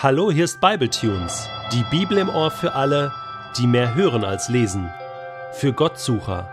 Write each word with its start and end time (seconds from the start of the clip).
Hallo, 0.00 0.30
hier 0.30 0.44
ist 0.44 0.60
Bibletunes, 0.60 1.48
die 1.72 1.82
Bibel 1.90 2.18
im 2.18 2.28
Ohr 2.28 2.52
für 2.52 2.74
alle, 2.74 3.12
die 3.56 3.66
mehr 3.66 3.96
hören 3.96 4.22
als 4.22 4.48
lesen, 4.48 4.88
für 5.54 5.72
Gottsucher 5.72 6.48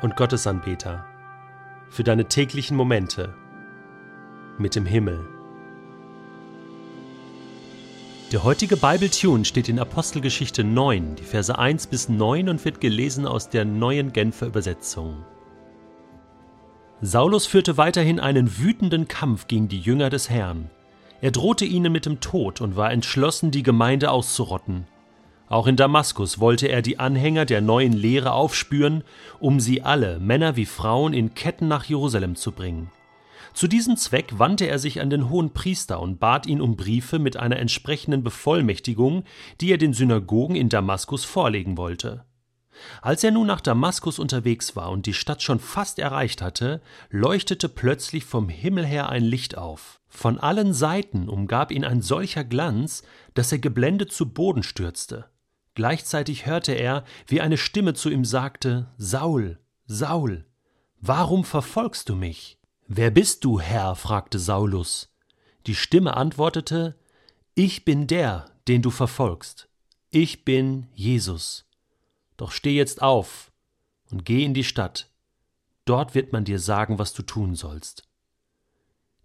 und 0.00 0.16
Gottesanbeter, 0.16 1.04
für 1.90 2.04
deine 2.04 2.24
täglichen 2.24 2.74
Momente 2.74 3.34
mit 4.56 4.74
dem 4.76 4.86
Himmel. 4.86 5.28
Der 8.32 8.44
heutige 8.44 8.78
Bibletune 8.78 9.44
steht 9.44 9.68
in 9.68 9.78
Apostelgeschichte 9.78 10.64
9, 10.64 11.16
die 11.16 11.24
Verse 11.24 11.58
1 11.58 11.88
bis 11.88 12.08
9 12.08 12.48
und 12.48 12.64
wird 12.64 12.80
gelesen 12.80 13.26
aus 13.26 13.50
der 13.50 13.66
neuen 13.66 14.14
Genfer 14.14 14.46
Übersetzung. 14.46 15.22
Saulus 17.02 17.46
führte 17.46 17.76
weiterhin 17.76 18.20
einen 18.20 18.56
wütenden 18.56 19.06
Kampf 19.06 19.48
gegen 19.48 19.68
die 19.68 19.80
Jünger 19.80 20.08
des 20.08 20.30
Herrn. 20.30 20.70
Er 21.20 21.30
drohte 21.30 21.64
ihnen 21.64 21.92
mit 21.92 22.06
dem 22.06 22.20
Tod 22.20 22.60
und 22.60 22.76
war 22.76 22.92
entschlossen, 22.92 23.50
die 23.50 23.62
Gemeinde 23.62 24.10
auszurotten. 24.10 24.86
Auch 25.48 25.66
in 25.66 25.76
Damaskus 25.76 26.40
wollte 26.40 26.66
er 26.66 26.82
die 26.82 26.98
Anhänger 26.98 27.44
der 27.44 27.60
neuen 27.60 27.92
Lehre 27.92 28.32
aufspüren, 28.32 29.04
um 29.38 29.60
sie 29.60 29.82
alle, 29.82 30.18
Männer 30.18 30.56
wie 30.56 30.66
Frauen, 30.66 31.14
in 31.14 31.34
Ketten 31.34 31.68
nach 31.68 31.84
Jerusalem 31.84 32.34
zu 32.34 32.52
bringen. 32.52 32.90
Zu 33.54 33.68
diesem 33.68 33.96
Zweck 33.96 34.38
wandte 34.38 34.66
er 34.66 34.78
sich 34.78 35.00
an 35.00 35.08
den 35.08 35.30
hohen 35.30 35.54
Priester 35.54 36.00
und 36.00 36.20
bat 36.20 36.46
ihn 36.46 36.60
um 36.60 36.76
Briefe 36.76 37.18
mit 37.18 37.38
einer 37.38 37.56
entsprechenden 37.56 38.22
Bevollmächtigung, 38.22 39.24
die 39.60 39.72
er 39.72 39.78
den 39.78 39.94
Synagogen 39.94 40.56
in 40.56 40.68
Damaskus 40.68 41.24
vorlegen 41.24 41.78
wollte. 41.78 42.26
Als 43.02 43.24
er 43.24 43.30
nun 43.30 43.46
nach 43.46 43.60
Damaskus 43.60 44.18
unterwegs 44.18 44.76
war 44.76 44.90
und 44.90 45.06
die 45.06 45.14
Stadt 45.14 45.42
schon 45.42 45.60
fast 45.60 45.98
erreicht 45.98 46.42
hatte, 46.42 46.80
leuchtete 47.10 47.68
plötzlich 47.68 48.24
vom 48.24 48.48
Himmel 48.48 48.84
her 48.84 49.08
ein 49.08 49.24
Licht 49.24 49.56
auf. 49.56 50.00
Von 50.08 50.38
allen 50.38 50.72
Seiten 50.72 51.28
umgab 51.28 51.70
ihn 51.70 51.84
ein 51.84 52.02
solcher 52.02 52.44
Glanz, 52.44 53.02
dass 53.34 53.52
er 53.52 53.58
geblendet 53.58 54.12
zu 54.12 54.30
Boden 54.30 54.62
stürzte. 54.62 55.26
Gleichzeitig 55.74 56.46
hörte 56.46 56.72
er, 56.72 57.04
wie 57.26 57.40
eine 57.40 57.58
Stimme 57.58 57.94
zu 57.94 58.08
ihm 58.08 58.24
sagte 58.24 58.88
Saul, 58.96 59.58
Saul, 59.86 60.46
warum 61.00 61.44
verfolgst 61.44 62.08
du 62.08 62.16
mich? 62.16 62.58
Wer 62.88 63.10
bist 63.10 63.44
du, 63.44 63.60
Herr? 63.60 63.94
fragte 63.94 64.38
Saulus. 64.38 65.12
Die 65.66 65.74
Stimme 65.74 66.16
antwortete 66.16 66.96
Ich 67.54 67.84
bin 67.84 68.06
der, 68.06 68.46
den 68.68 68.80
du 68.80 68.90
verfolgst. 68.90 69.68
Ich 70.10 70.44
bin 70.44 70.86
Jesus 70.94 71.65
doch 72.36 72.50
steh 72.50 72.74
jetzt 72.74 73.02
auf 73.02 73.52
und 74.10 74.24
geh 74.24 74.44
in 74.44 74.54
die 74.54 74.64
Stadt. 74.64 75.10
Dort 75.84 76.14
wird 76.14 76.32
man 76.32 76.44
dir 76.44 76.58
sagen, 76.58 76.98
was 76.98 77.12
du 77.12 77.22
tun 77.22 77.54
sollst. 77.54 78.08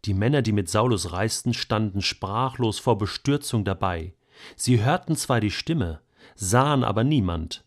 Die 0.06 0.14
Männer, 0.14 0.42
die 0.42 0.52
mit 0.52 0.70
Saulus 0.70 1.12
reisten, 1.12 1.54
standen 1.54 2.02
sprachlos 2.02 2.80
vor 2.80 2.98
Bestürzung 2.98 3.64
dabei. 3.64 4.14
Sie 4.56 4.84
hörten 4.84 5.16
zwar 5.16 5.39
die 5.39 5.52
Stimme, 5.52 6.02
sahen 6.36 6.84
aber 6.84 7.04
niemand. 7.04 7.64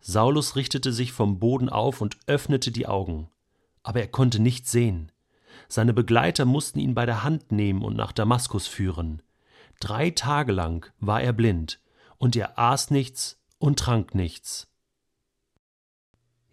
Saulus 0.00 0.56
richtete 0.56 0.92
sich 0.92 1.12
vom 1.12 1.38
Boden 1.38 1.68
auf 1.68 2.00
und 2.00 2.16
öffnete 2.26 2.70
die 2.70 2.86
Augen, 2.86 3.28
aber 3.82 4.00
er 4.00 4.08
konnte 4.08 4.38
nicht 4.38 4.68
sehen. 4.68 5.12
Seine 5.68 5.92
Begleiter 5.92 6.44
mussten 6.44 6.78
ihn 6.78 6.94
bei 6.94 7.06
der 7.06 7.24
Hand 7.24 7.50
nehmen 7.52 7.82
und 7.82 7.96
nach 7.96 8.12
Damaskus 8.12 8.66
führen. 8.66 9.20
Drei 9.80 10.10
Tage 10.10 10.52
lang 10.52 10.90
war 11.00 11.20
er 11.20 11.32
blind, 11.32 11.80
und 12.18 12.36
er 12.36 12.58
aß 12.58 12.90
nichts 12.90 13.38
und 13.58 13.78
trank 13.78 14.14
nichts. 14.14 14.68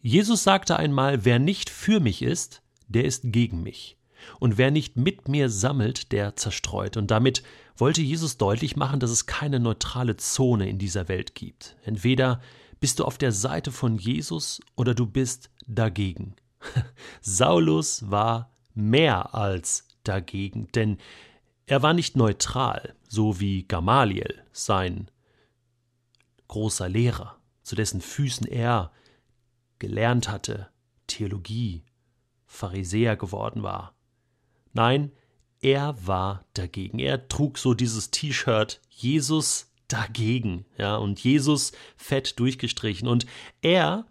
Jesus 0.06 0.44
sagte 0.44 0.76
einmal, 0.76 1.24
wer 1.24 1.40
nicht 1.40 1.70
für 1.70 2.02
mich 2.02 2.22
ist, 2.22 2.62
der 2.90 3.06
ist 3.06 3.22
gegen 3.24 3.64
mich. 3.64 3.98
Und 4.38 4.58
wer 4.58 4.70
nicht 4.70 4.98
mit 4.98 5.30
mir 5.30 5.50
sammelt, 5.50 6.12
der 6.12 6.36
zerstreut. 6.36 6.98
Und 6.98 7.10
damit 7.10 7.42
wollte 7.78 8.02
Jesus 8.02 8.38
deutlich 8.38 8.76
machen, 8.76 9.00
dass 9.00 9.12
es 9.12 9.28
keine 9.28 9.62
neutrale 9.62 10.18
Zone 10.18 10.68
in 10.68 10.78
dieser 10.78 11.08
Welt 11.08 11.36
gibt. 11.36 11.78
Entweder 11.86 12.42
bist 12.82 13.00
du 13.00 13.06
auf 13.06 13.18
der 13.18 13.32
Seite 13.32 13.72
von 13.72 13.98
Jesus 13.98 14.60
oder 14.76 14.94
du 14.94 15.06
bist 15.06 15.50
dagegen. 15.68 16.36
Saulus 17.22 18.12
war 18.12 18.52
mehr 18.74 19.34
als 19.34 19.88
dagegen, 20.04 20.68
denn 20.76 20.98
er 21.66 21.82
war 21.82 21.94
nicht 21.94 22.18
neutral, 22.18 22.94
so 23.08 23.40
wie 23.40 23.64
Gamaliel, 23.64 24.44
sein 24.52 25.10
großer 26.50 26.90
Lehrer, 26.90 27.38
zu 27.62 27.78
dessen 27.78 28.02
Füßen 28.02 28.46
er 28.48 28.92
gelernt 29.80 30.30
hatte, 30.30 30.70
Theologie, 31.08 31.84
Pharisäer 32.46 33.16
geworden 33.16 33.64
war. 33.64 33.96
Nein, 34.74 35.12
er 35.62 35.96
war 36.06 36.46
dagegen. 36.54 37.00
Er 37.00 37.28
trug 37.28 37.58
so 37.58 37.74
dieses 37.74 38.12
T-Shirt 38.12 38.82
Jesus 38.90 39.72
dagegen, 39.88 40.66
ja, 40.78 40.96
und 40.96 41.24
Jesus 41.24 41.72
fett 41.98 42.40
durchgestrichen 42.40 43.08
und 43.08 43.26
er 43.62 44.06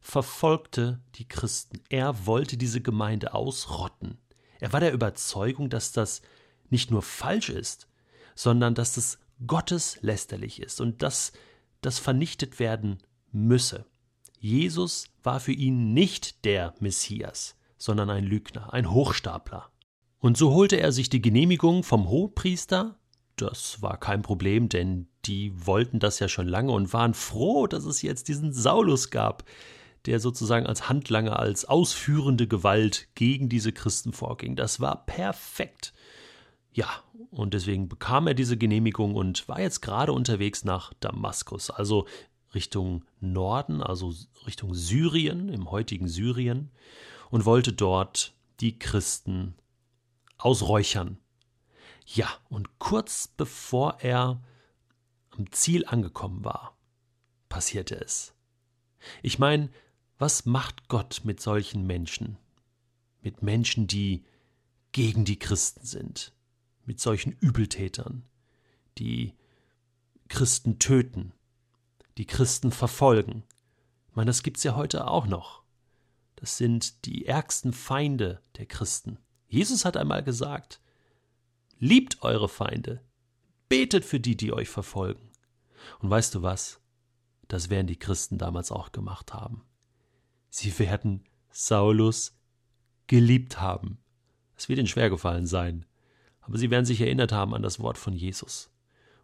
verfolgte 0.00 1.00
die 1.16 1.26
Christen. 1.26 1.80
Er 1.88 2.26
wollte 2.26 2.56
diese 2.56 2.80
Gemeinde 2.80 3.34
ausrotten. 3.34 4.18
Er 4.60 4.72
war 4.72 4.80
der 4.80 4.92
Überzeugung, 4.92 5.70
dass 5.70 5.92
das 5.92 6.22
nicht 6.70 6.90
nur 6.90 7.02
falsch 7.02 7.48
ist, 7.48 7.88
sondern 8.34 8.74
dass 8.74 8.94
das 8.94 9.18
gotteslästerlich 9.46 10.60
ist 10.60 10.80
und 10.80 11.02
dass 11.02 11.32
das 11.80 11.98
vernichtet 11.98 12.58
werden 12.58 12.98
müsse. 13.32 13.86
Jesus 14.44 15.06
war 15.22 15.40
für 15.40 15.52
ihn 15.52 15.94
nicht 15.94 16.44
der 16.44 16.74
Messias, 16.78 17.56
sondern 17.78 18.10
ein 18.10 18.24
Lügner, 18.24 18.74
ein 18.74 18.90
Hochstapler. 18.90 19.70
Und 20.18 20.36
so 20.36 20.52
holte 20.52 20.76
er 20.76 20.92
sich 20.92 21.08
die 21.08 21.22
Genehmigung 21.22 21.82
vom 21.82 22.10
Hochpriester. 22.10 22.98
Das 23.36 23.80
war 23.80 23.96
kein 23.96 24.20
Problem, 24.20 24.68
denn 24.68 25.08
die 25.24 25.66
wollten 25.66 25.98
das 25.98 26.18
ja 26.18 26.28
schon 26.28 26.46
lange 26.46 26.72
und 26.72 26.92
waren 26.92 27.14
froh, 27.14 27.66
dass 27.66 27.86
es 27.86 28.02
jetzt 28.02 28.28
diesen 28.28 28.52
Saulus 28.52 29.08
gab, 29.08 29.44
der 30.04 30.20
sozusagen 30.20 30.66
als 30.66 30.90
Handlanger, 30.90 31.38
als 31.38 31.64
ausführende 31.64 32.46
Gewalt 32.46 33.08
gegen 33.14 33.48
diese 33.48 33.72
Christen 33.72 34.12
vorging. 34.12 34.56
Das 34.56 34.78
war 34.78 35.06
perfekt. 35.06 35.94
Ja, 36.70 36.90
und 37.30 37.54
deswegen 37.54 37.88
bekam 37.88 38.26
er 38.26 38.34
diese 38.34 38.58
Genehmigung 38.58 39.14
und 39.14 39.48
war 39.48 39.60
jetzt 39.60 39.80
gerade 39.80 40.12
unterwegs 40.12 40.64
nach 40.64 40.92
Damaskus, 41.00 41.70
also 41.70 42.06
Richtung 42.54 43.04
Norden, 43.20 43.82
also 43.82 44.14
Richtung 44.46 44.74
Syrien, 44.74 45.48
im 45.48 45.70
heutigen 45.70 46.08
Syrien, 46.08 46.70
und 47.30 47.44
wollte 47.44 47.72
dort 47.72 48.34
die 48.60 48.78
Christen 48.78 49.54
ausräuchern. 50.38 51.18
Ja, 52.06 52.28
und 52.48 52.78
kurz 52.78 53.28
bevor 53.28 53.98
er 54.00 54.42
am 55.30 55.50
Ziel 55.50 55.84
angekommen 55.86 56.44
war, 56.44 56.76
passierte 57.48 57.96
es. 57.96 58.34
Ich 59.22 59.38
meine, 59.38 59.70
was 60.18 60.46
macht 60.46 60.88
Gott 60.88 61.22
mit 61.24 61.40
solchen 61.40 61.86
Menschen? 61.86 62.38
Mit 63.22 63.42
Menschen, 63.42 63.86
die 63.86 64.24
gegen 64.92 65.24
die 65.24 65.38
Christen 65.38 65.84
sind, 65.84 66.32
mit 66.84 67.00
solchen 67.00 67.32
Übeltätern, 67.32 68.24
die 68.98 69.34
Christen 70.28 70.78
töten, 70.78 71.32
die 72.18 72.26
Christen 72.26 72.70
verfolgen. 72.70 73.44
Ich 74.08 74.16
meine, 74.16 74.28
das 74.28 74.42
gibt's 74.42 74.62
ja 74.62 74.76
heute 74.76 75.08
auch 75.08 75.26
noch. 75.26 75.62
Das 76.36 76.56
sind 76.58 77.04
die 77.06 77.26
ärgsten 77.26 77.72
Feinde 77.72 78.40
der 78.56 78.66
Christen. 78.66 79.18
Jesus 79.48 79.84
hat 79.84 79.96
einmal 79.96 80.22
gesagt, 80.22 80.80
liebt 81.78 82.22
eure 82.22 82.48
Feinde, 82.48 83.02
betet 83.68 84.04
für 84.04 84.20
die, 84.20 84.36
die 84.36 84.52
euch 84.52 84.68
verfolgen. 84.68 85.30
Und 86.00 86.10
weißt 86.10 86.34
du 86.34 86.42
was? 86.42 86.80
Das 87.48 87.70
werden 87.70 87.86
die 87.86 87.98
Christen 87.98 88.38
damals 88.38 88.72
auch 88.72 88.92
gemacht 88.92 89.32
haben. 89.32 89.64
Sie 90.50 90.78
werden 90.78 91.24
Saulus 91.50 92.36
geliebt 93.06 93.60
haben. 93.60 93.98
Es 94.56 94.68
wird 94.68 94.78
ihnen 94.78 94.88
schwer 94.88 95.10
gefallen 95.10 95.46
sein, 95.46 95.84
aber 96.40 96.58
sie 96.58 96.70
werden 96.70 96.86
sich 96.86 97.00
erinnert 97.00 97.32
haben 97.32 97.54
an 97.54 97.62
das 97.62 97.80
Wort 97.80 97.98
von 97.98 98.14
Jesus. 98.14 98.70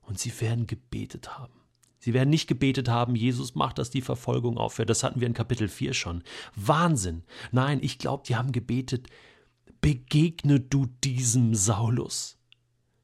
Und 0.02 0.18
sie 0.18 0.38
werden 0.40 0.66
gebetet 0.66 1.38
haben. 1.38 1.59
Sie 2.00 2.14
werden 2.14 2.30
nicht 2.30 2.46
gebetet 2.46 2.88
haben, 2.88 3.14
Jesus 3.14 3.54
macht, 3.54 3.78
dass 3.78 3.90
die 3.90 4.00
Verfolgung 4.00 4.56
aufhört. 4.56 4.88
Das 4.88 5.04
hatten 5.04 5.20
wir 5.20 5.26
in 5.26 5.34
Kapitel 5.34 5.68
4 5.68 5.92
schon. 5.92 6.24
Wahnsinn. 6.56 7.22
Nein, 7.52 7.78
ich 7.82 7.98
glaube, 7.98 8.24
die 8.26 8.36
haben 8.36 8.52
gebetet, 8.52 9.08
begegne 9.82 10.60
du 10.60 10.86
diesem 11.04 11.54
Saulus. 11.54 12.38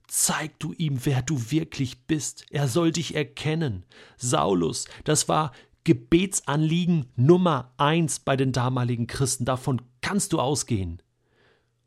Zeig 0.08 0.58
du 0.60 0.72
ihm, 0.72 1.04
wer 1.04 1.20
du 1.20 1.50
wirklich 1.50 2.06
bist. 2.06 2.46
Er 2.50 2.68
soll 2.68 2.90
dich 2.90 3.14
erkennen. 3.14 3.84
Saulus, 4.16 4.86
das 5.04 5.28
war 5.28 5.52
Gebetsanliegen 5.84 7.06
Nummer 7.16 7.74
eins 7.76 8.18
bei 8.18 8.34
den 8.34 8.52
damaligen 8.52 9.06
Christen. 9.06 9.44
Davon 9.44 9.82
kannst 10.00 10.32
du 10.32 10.40
ausgehen. 10.40 11.02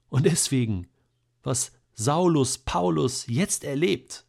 Und 0.09 0.25
deswegen, 0.25 0.87
was 1.41 1.71
Saulus 1.93 2.59
Paulus 2.59 3.25
jetzt 3.27 3.63
erlebt, 3.63 4.25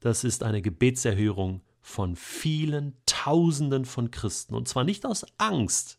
das 0.00 0.24
ist 0.24 0.42
eine 0.42 0.60
Gebetserhörung 0.60 1.62
von 1.88 2.14
vielen 2.16 2.96
Tausenden 3.06 3.86
von 3.86 4.10
Christen. 4.10 4.54
Und 4.54 4.68
zwar 4.68 4.84
nicht 4.84 5.06
aus 5.06 5.24
Angst, 5.38 5.98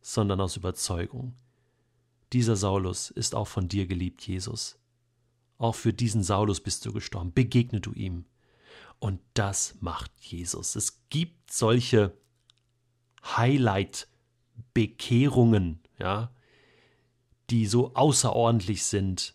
sondern 0.00 0.40
aus 0.40 0.56
Überzeugung. 0.56 1.34
Dieser 2.32 2.54
Saulus 2.54 3.10
ist 3.10 3.34
auch 3.34 3.48
von 3.48 3.66
dir 3.66 3.88
geliebt, 3.88 4.24
Jesus. 4.26 4.78
Auch 5.58 5.74
für 5.74 5.92
diesen 5.92 6.22
Saulus 6.22 6.60
bist 6.60 6.86
du 6.86 6.92
gestorben. 6.92 7.32
Begegne 7.32 7.80
du 7.80 7.92
ihm. 7.94 8.26
Und 9.00 9.20
das 9.34 9.74
macht 9.80 10.12
Jesus. 10.20 10.76
Es 10.76 11.00
gibt 11.10 11.52
solche 11.52 12.16
Highlight-Bekehrungen, 13.24 15.80
ja, 15.98 16.32
die 17.50 17.66
so 17.66 17.92
außerordentlich 17.94 18.84
sind. 18.84 19.34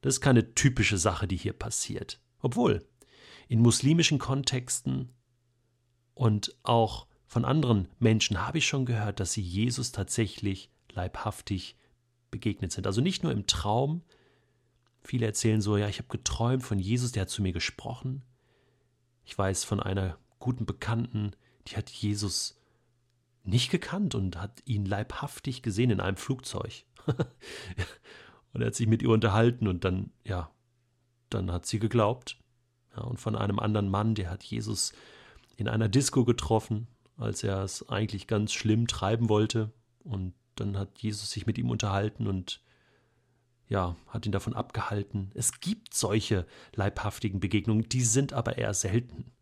Das 0.00 0.14
ist 0.14 0.20
keine 0.20 0.56
typische 0.56 0.98
Sache, 0.98 1.28
die 1.28 1.36
hier 1.36 1.52
passiert. 1.52 2.18
Obwohl, 2.40 2.84
in 3.50 3.62
muslimischen 3.62 4.20
Kontexten 4.20 5.08
und 6.14 6.54
auch 6.62 7.08
von 7.26 7.44
anderen 7.44 7.88
Menschen 7.98 8.46
habe 8.46 8.58
ich 8.58 8.66
schon 8.68 8.86
gehört, 8.86 9.18
dass 9.18 9.32
sie 9.32 9.42
Jesus 9.42 9.90
tatsächlich 9.90 10.70
leibhaftig 10.92 11.76
begegnet 12.30 12.70
sind. 12.70 12.86
Also 12.86 13.00
nicht 13.00 13.24
nur 13.24 13.32
im 13.32 13.48
Traum. 13.48 14.02
Viele 15.02 15.26
erzählen 15.26 15.60
so, 15.60 15.76
ja, 15.76 15.88
ich 15.88 15.98
habe 15.98 16.06
geträumt 16.06 16.62
von 16.62 16.78
Jesus, 16.78 17.10
der 17.10 17.22
hat 17.22 17.28
zu 17.28 17.42
mir 17.42 17.52
gesprochen. 17.52 18.22
Ich 19.24 19.36
weiß 19.36 19.64
von 19.64 19.80
einer 19.80 20.16
guten 20.38 20.64
Bekannten, 20.64 21.32
die 21.66 21.76
hat 21.76 21.90
Jesus 21.90 22.56
nicht 23.42 23.72
gekannt 23.72 24.14
und 24.14 24.40
hat 24.40 24.62
ihn 24.64 24.84
leibhaftig 24.84 25.62
gesehen 25.62 25.90
in 25.90 26.00
einem 26.00 26.16
Flugzeug. 26.16 26.84
und 28.52 28.60
er 28.60 28.68
hat 28.68 28.76
sich 28.76 28.86
mit 28.86 29.02
ihr 29.02 29.10
unterhalten 29.10 29.66
und 29.66 29.82
dann, 29.82 30.12
ja, 30.22 30.52
dann 31.30 31.50
hat 31.50 31.66
sie 31.66 31.80
geglaubt. 31.80 32.39
Ja, 32.96 33.02
und 33.02 33.20
von 33.20 33.36
einem 33.36 33.58
anderen 33.58 33.88
Mann, 33.88 34.14
der 34.14 34.30
hat 34.30 34.42
Jesus 34.42 34.92
in 35.56 35.68
einer 35.68 35.88
Disco 35.88 36.24
getroffen, 36.24 36.86
als 37.16 37.42
er 37.42 37.62
es 37.62 37.88
eigentlich 37.88 38.26
ganz 38.26 38.52
schlimm 38.52 38.86
treiben 38.86 39.28
wollte. 39.28 39.72
Und 40.04 40.34
dann 40.56 40.78
hat 40.78 40.98
Jesus 40.98 41.30
sich 41.30 41.46
mit 41.46 41.58
ihm 41.58 41.70
unterhalten 41.70 42.26
und 42.26 42.62
ja, 43.68 43.96
hat 44.08 44.26
ihn 44.26 44.32
davon 44.32 44.54
abgehalten. 44.54 45.30
Es 45.34 45.60
gibt 45.60 45.94
solche 45.94 46.46
leibhaftigen 46.74 47.38
Begegnungen, 47.38 47.88
die 47.88 48.02
sind 48.02 48.32
aber 48.32 48.58
eher 48.58 48.74
selten. 48.74 49.32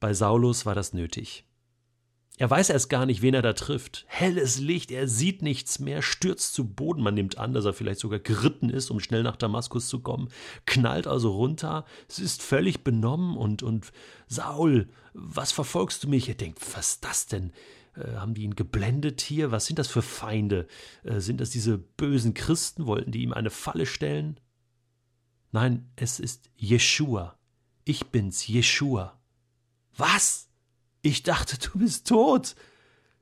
Bei 0.00 0.14
Saulus 0.14 0.64
war 0.64 0.74
das 0.74 0.92
nötig. 0.92 1.44
Er 2.38 2.48
weiß 2.48 2.70
erst 2.70 2.88
gar 2.88 3.04
nicht, 3.04 3.20
wen 3.20 3.34
er 3.34 3.42
da 3.42 3.52
trifft. 3.52 4.04
Helles 4.06 4.60
Licht, 4.60 4.92
er 4.92 5.08
sieht 5.08 5.42
nichts 5.42 5.80
mehr, 5.80 6.02
stürzt 6.02 6.54
zu 6.54 6.68
Boden. 6.68 7.02
Man 7.02 7.14
nimmt 7.14 7.36
an, 7.36 7.52
dass 7.52 7.64
er 7.64 7.72
vielleicht 7.72 7.98
sogar 7.98 8.20
geritten 8.20 8.70
ist, 8.70 8.90
um 8.90 9.00
schnell 9.00 9.24
nach 9.24 9.34
Damaskus 9.34 9.88
zu 9.88 9.98
kommen, 9.98 10.28
knallt 10.64 11.08
also 11.08 11.32
runter. 11.32 11.84
Es 12.08 12.20
ist 12.20 12.40
völlig 12.40 12.84
benommen 12.84 13.36
und, 13.36 13.64
und 13.64 13.92
Saul, 14.28 14.88
was 15.14 15.50
verfolgst 15.50 16.04
du 16.04 16.08
mich? 16.08 16.28
Er 16.28 16.36
denkt, 16.36 16.60
was 16.76 16.90
ist 16.90 17.04
das 17.04 17.26
denn? 17.26 17.52
Äh, 17.96 18.14
haben 18.14 18.34
die 18.34 18.44
ihn 18.44 18.54
geblendet 18.54 19.20
hier? 19.20 19.50
Was 19.50 19.66
sind 19.66 19.80
das 19.80 19.88
für 19.88 20.02
Feinde? 20.02 20.68
Äh, 21.02 21.18
sind 21.18 21.40
das 21.40 21.50
diese 21.50 21.76
bösen 21.76 22.34
Christen? 22.34 22.86
Wollten 22.86 23.10
die 23.10 23.22
ihm 23.22 23.32
eine 23.32 23.50
Falle 23.50 23.84
stellen? 23.84 24.38
Nein, 25.50 25.90
es 25.96 26.20
ist 26.20 26.50
Jeshua. 26.54 27.36
Ich 27.84 28.06
bin's, 28.06 28.46
Jeshua. 28.46 29.18
Was? 29.96 30.47
Ich 31.08 31.22
dachte, 31.22 31.56
du 31.58 31.78
bist 31.78 32.06
tot. 32.06 32.54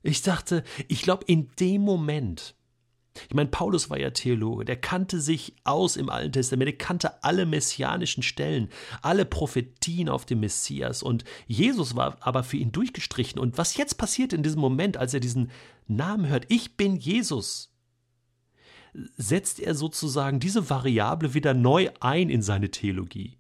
Ich 0.02 0.22
dachte, 0.22 0.64
ich 0.88 1.02
glaube, 1.02 1.24
in 1.26 1.50
dem 1.60 1.82
Moment, 1.82 2.56
ich 3.28 3.34
meine, 3.34 3.48
Paulus 3.48 3.88
war 3.90 3.98
ja 3.98 4.10
Theologe, 4.10 4.64
der 4.64 4.76
kannte 4.76 5.20
sich 5.20 5.54
aus 5.62 5.94
im 5.94 6.10
Alten 6.10 6.32
Testament, 6.32 6.66
der 6.66 6.78
kannte 6.78 7.22
alle 7.22 7.46
messianischen 7.46 8.24
Stellen, 8.24 8.70
alle 9.02 9.24
Prophetien 9.24 10.08
auf 10.08 10.26
den 10.26 10.40
Messias 10.40 11.04
und 11.04 11.22
Jesus 11.46 11.94
war 11.94 12.16
aber 12.20 12.42
für 12.42 12.56
ihn 12.56 12.72
durchgestrichen. 12.72 13.38
Und 13.38 13.56
was 13.56 13.76
jetzt 13.76 13.98
passiert 13.98 14.32
in 14.32 14.42
diesem 14.42 14.60
Moment, 14.60 14.96
als 14.96 15.14
er 15.14 15.20
diesen 15.20 15.52
Namen 15.86 16.28
hört, 16.28 16.46
ich 16.48 16.76
bin 16.76 16.96
Jesus, 16.96 17.72
setzt 19.16 19.60
er 19.60 19.76
sozusagen 19.76 20.40
diese 20.40 20.68
Variable 20.68 21.34
wieder 21.34 21.54
neu 21.54 21.90
ein 22.00 22.30
in 22.30 22.42
seine 22.42 22.72
Theologie. 22.72 23.38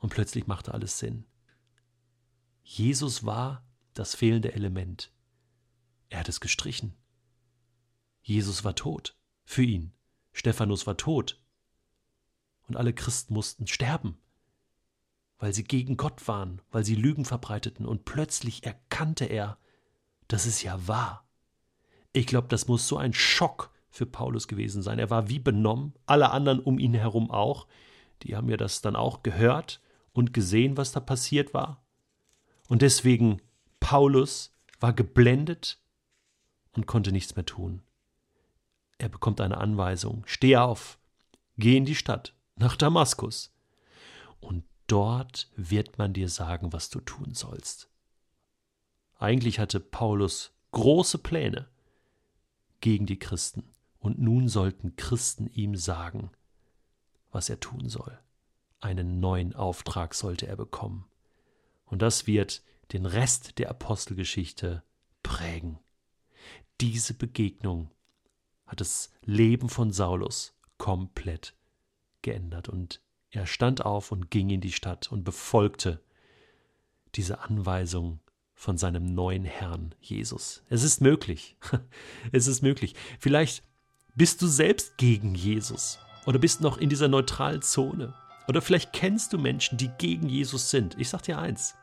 Und 0.00 0.10
plötzlich 0.10 0.46
machte 0.46 0.74
alles 0.74 0.98
Sinn. 0.98 1.24
Jesus 2.68 3.24
war 3.24 3.64
das 3.94 4.16
fehlende 4.16 4.52
Element. 4.52 5.12
Er 6.08 6.18
hat 6.18 6.28
es 6.28 6.40
gestrichen. 6.40 6.96
Jesus 8.22 8.64
war 8.64 8.74
tot. 8.74 9.16
Für 9.44 9.62
ihn. 9.62 9.92
Stephanus 10.32 10.84
war 10.84 10.96
tot. 10.96 11.40
Und 12.66 12.76
alle 12.76 12.92
Christen 12.92 13.34
mussten 13.34 13.68
sterben, 13.68 14.18
weil 15.38 15.54
sie 15.54 15.62
gegen 15.62 15.96
Gott 15.96 16.26
waren, 16.26 16.60
weil 16.72 16.84
sie 16.84 16.96
Lügen 16.96 17.24
verbreiteten. 17.24 17.86
Und 17.86 18.04
plötzlich 18.04 18.66
erkannte 18.66 19.26
er, 19.26 19.58
dass 20.26 20.44
es 20.44 20.64
ja 20.64 20.88
war. 20.88 21.24
Ich 22.12 22.26
glaube, 22.26 22.48
das 22.48 22.66
muss 22.66 22.88
so 22.88 22.96
ein 22.96 23.12
Schock 23.12 23.72
für 23.90 24.06
Paulus 24.06 24.48
gewesen 24.48 24.82
sein. 24.82 24.98
Er 24.98 25.08
war 25.08 25.28
wie 25.28 25.38
benommen, 25.38 25.94
alle 26.04 26.32
anderen 26.32 26.58
um 26.58 26.80
ihn 26.80 26.94
herum 26.94 27.30
auch. 27.30 27.68
Die 28.24 28.34
haben 28.34 28.48
ja 28.48 28.56
das 28.56 28.80
dann 28.80 28.96
auch 28.96 29.22
gehört 29.22 29.80
und 30.12 30.34
gesehen, 30.34 30.76
was 30.76 30.90
da 30.90 30.98
passiert 30.98 31.54
war. 31.54 31.85
Und 32.68 32.82
deswegen 32.82 33.40
Paulus 33.80 34.52
war 34.80 34.92
geblendet 34.92 35.78
und 36.72 36.86
konnte 36.86 37.12
nichts 37.12 37.36
mehr 37.36 37.46
tun. 37.46 37.82
Er 38.98 39.08
bekommt 39.08 39.40
eine 39.40 39.58
Anweisung. 39.58 40.22
Steh 40.26 40.56
auf, 40.56 40.98
geh 41.58 41.76
in 41.76 41.84
die 41.84 41.94
Stadt, 41.94 42.34
nach 42.56 42.76
Damaskus. 42.76 43.52
Und 44.40 44.64
dort 44.86 45.50
wird 45.56 45.98
man 45.98 46.12
dir 46.12 46.28
sagen, 46.28 46.72
was 46.72 46.88
du 46.90 47.00
tun 47.00 47.34
sollst. 47.34 47.88
Eigentlich 49.18 49.58
hatte 49.58 49.80
Paulus 49.80 50.52
große 50.72 51.18
Pläne 51.18 51.68
gegen 52.80 53.06
die 53.06 53.18
Christen, 53.18 53.72
und 53.98 54.20
nun 54.20 54.48
sollten 54.48 54.94
Christen 54.94 55.48
ihm 55.48 55.74
sagen, 55.74 56.30
was 57.32 57.48
er 57.48 57.58
tun 57.58 57.88
soll. 57.88 58.18
Einen 58.80 59.20
neuen 59.20 59.54
Auftrag 59.54 60.14
sollte 60.14 60.46
er 60.46 60.56
bekommen. 60.56 61.06
Und 61.86 62.02
das 62.02 62.26
wird 62.26 62.62
den 62.92 63.06
Rest 63.06 63.58
der 63.58 63.70
Apostelgeschichte 63.70 64.82
prägen. 65.22 65.78
Diese 66.80 67.14
Begegnung 67.14 67.90
hat 68.66 68.80
das 68.80 69.12
Leben 69.22 69.68
von 69.68 69.92
Saulus 69.92 70.54
komplett 70.78 71.54
geändert 72.22 72.68
und 72.68 73.00
er 73.30 73.46
stand 73.46 73.84
auf 73.84 74.12
und 74.12 74.30
ging 74.30 74.50
in 74.50 74.60
die 74.60 74.72
Stadt 74.72 75.10
und 75.10 75.24
befolgte 75.24 76.02
diese 77.14 77.40
Anweisung 77.40 78.20
von 78.54 78.78
seinem 78.78 79.04
neuen 79.04 79.44
Herrn 79.44 79.94
Jesus. 80.00 80.62
Es 80.68 80.82
ist 80.82 81.00
möglich. 81.00 81.56
Es 82.32 82.46
ist 82.46 82.62
möglich. 82.62 82.94
Vielleicht 83.18 83.62
bist 84.14 84.40
du 84.42 84.46
selbst 84.46 84.96
gegen 84.96 85.34
Jesus 85.34 85.98
oder 86.24 86.38
bist 86.38 86.60
noch 86.60 86.78
in 86.78 86.88
dieser 86.88 87.08
neutralen 87.08 87.62
Zone 87.62 88.14
oder 88.48 88.62
vielleicht 88.62 88.92
kennst 88.92 89.32
du 89.32 89.38
Menschen, 89.38 89.76
die 89.76 89.90
gegen 89.98 90.28
Jesus 90.28 90.70
sind. 90.70 90.96
Ich 90.98 91.08
sag 91.08 91.22
dir 91.22 91.38
eins. 91.38 91.74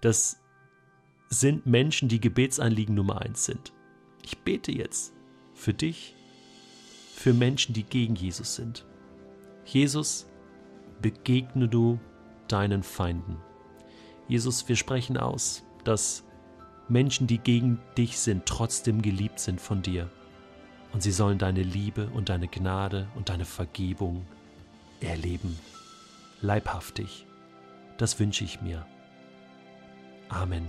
Das 0.00 0.40
sind 1.28 1.66
Menschen, 1.66 2.08
die 2.08 2.20
Gebetsanliegen 2.20 2.94
Nummer 2.94 3.20
eins 3.22 3.44
sind. 3.44 3.72
Ich 4.24 4.38
bete 4.38 4.72
jetzt 4.72 5.12
für 5.54 5.74
dich, 5.74 6.14
für 7.14 7.34
Menschen, 7.34 7.74
die 7.74 7.82
gegen 7.82 8.14
Jesus 8.14 8.54
sind. 8.54 8.86
Jesus, 9.64 10.26
begegne 11.02 11.68
du 11.68 11.98
deinen 12.46 12.82
Feinden. 12.82 13.36
Jesus, 14.28 14.68
wir 14.68 14.76
sprechen 14.76 15.16
aus, 15.16 15.64
dass 15.84 16.24
Menschen, 16.88 17.26
die 17.26 17.38
gegen 17.38 17.80
dich 17.96 18.18
sind, 18.18 18.46
trotzdem 18.46 19.02
geliebt 19.02 19.40
sind 19.40 19.60
von 19.60 19.82
dir. 19.82 20.10
Und 20.92 21.02
sie 21.02 21.12
sollen 21.12 21.38
deine 21.38 21.62
Liebe 21.62 22.08
und 22.10 22.30
deine 22.30 22.48
Gnade 22.48 23.08
und 23.14 23.28
deine 23.28 23.44
Vergebung 23.44 24.26
erleben. 25.00 25.58
Leibhaftig. 26.40 27.26
Das 27.96 28.18
wünsche 28.20 28.44
ich 28.44 28.60
mir. 28.60 28.86
Amen. 30.28 30.68